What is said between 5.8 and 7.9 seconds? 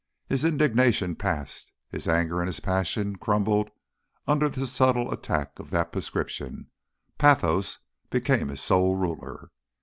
prescription, pathos